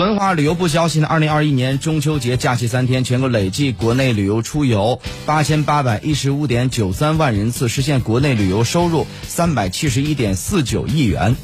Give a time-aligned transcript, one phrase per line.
[0.00, 11.36] 文化旅游部消息呢二零二一年中秋节假期三天全国累计国内旅游出游八千八百一十五点九三万人次实现国内旅游收入三百七十一点四九亿元。